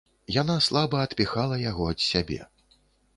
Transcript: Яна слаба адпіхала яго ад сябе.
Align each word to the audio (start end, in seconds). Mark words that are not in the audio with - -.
Яна 0.41 0.53
слаба 0.67 1.03
адпіхала 1.07 1.59
яго 1.69 1.83
ад 1.91 1.99
сябе. 2.09 2.39